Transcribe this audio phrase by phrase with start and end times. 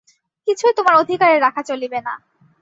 [0.47, 2.13] কিছুই তোমার অধিকারে রাখা চলিবে না।